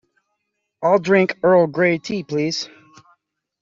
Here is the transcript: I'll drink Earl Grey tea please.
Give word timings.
I'll 0.81 0.97
drink 0.97 1.37
Earl 1.43 1.67
Grey 1.67 1.99
tea 1.99 2.23
please. 2.23 2.67